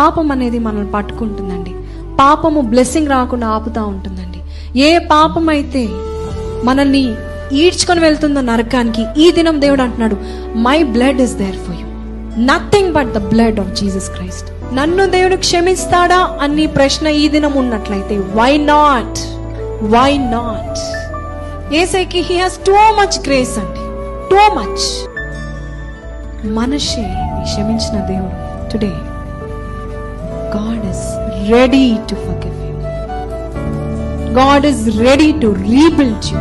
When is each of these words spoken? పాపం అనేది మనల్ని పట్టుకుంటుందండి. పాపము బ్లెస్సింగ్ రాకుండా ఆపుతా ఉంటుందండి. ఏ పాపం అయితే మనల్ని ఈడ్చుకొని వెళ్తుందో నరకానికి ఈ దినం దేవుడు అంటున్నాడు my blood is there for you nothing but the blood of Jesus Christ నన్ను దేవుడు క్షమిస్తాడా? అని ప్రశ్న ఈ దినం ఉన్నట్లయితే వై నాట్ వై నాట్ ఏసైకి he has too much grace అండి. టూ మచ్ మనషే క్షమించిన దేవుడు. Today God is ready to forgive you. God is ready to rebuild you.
పాపం 0.00 0.32
అనేది 0.32 0.58
మనల్ని 0.58 0.92
పట్టుకుంటుందండి. 0.92 1.70
పాపము 2.20 2.60
బ్లెస్సింగ్ 2.60 3.08
రాకుండా 3.08 3.46
ఆపుతా 3.48 3.82
ఉంటుందండి. 3.82 4.40
ఏ 4.80 4.98
పాపం 4.98 5.48
అయితే 5.48 5.88
మనల్ని 6.64 7.00
ఈడ్చుకొని 7.52 8.00
వెళ్తుందో 8.00 8.40
నరకానికి 8.40 9.06
ఈ 9.18 9.30
దినం 9.30 9.60
దేవుడు 9.60 9.82
అంటున్నాడు 9.82 10.16
my 10.58 10.82
blood 10.82 11.20
is 11.20 11.34
there 11.34 11.56
for 11.56 11.76
you 11.76 11.86
nothing 12.44 12.92
but 12.92 13.14
the 13.14 13.18
blood 13.18 13.60
of 13.60 13.72
Jesus 13.80 14.10
Christ 14.10 14.74
నన్ను 14.74 15.06
దేవుడు 15.06 15.36
క్షమిస్తాడా? 15.36 16.38
అని 16.40 16.66
ప్రశ్న 16.66 17.06
ఈ 17.06 17.28
దినం 17.28 17.52
ఉన్నట్లయితే 17.52 18.18
వై 18.18 18.56
నాట్ 18.66 19.18
వై 19.96 20.18
నాట్ 20.18 20.78
ఏసైకి 21.74 22.20
he 22.20 22.38
has 22.38 22.58
too 22.66 22.72
much 22.72 23.18
grace 23.24 23.58
అండి. 23.58 23.84
టూ 24.30 24.42
మచ్ 24.60 24.86
మనషే 26.52 27.08
క్షమించిన 27.44 28.06
దేవుడు. 28.06 28.36
Today 28.70 29.15
God 30.56 30.82
is 30.86 31.00
ready 31.50 31.96
to 32.10 32.16
forgive 32.26 32.58
you. 32.66 32.76
God 34.34 34.64
is 34.64 34.98
ready 34.98 35.38
to 35.40 35.50
rebuild 35.50 36.24
you. 36.24 36.38